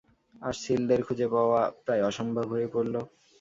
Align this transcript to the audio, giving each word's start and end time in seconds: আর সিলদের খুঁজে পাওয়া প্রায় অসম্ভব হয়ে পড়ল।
আর 0.35 0.53
সিলদের 0.61 1.01
খুঁজে 1.07 1.27
পাওয়া 1.33 1.61
প্রায় 1.83 2.03
অসম্ভব 2.09 2.45
হয়ে 2.53 2.67
পড়ল। 2.73 2.95